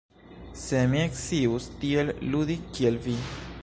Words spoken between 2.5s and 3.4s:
kiel Vi!